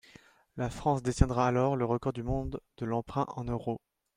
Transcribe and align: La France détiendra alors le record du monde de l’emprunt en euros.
La 0.57 0.71
France 0.71 1.03
détiendra 1.03 1.45
alors 1.47 1.75
le 1.75 1.85
record 1.85 2.11
du 2.11 2.23
monde 2.23 2.59
de 2.77 2.87
l’emprunt 2.87 3.27
en 3.35 3.43
euros. 3.43 3.79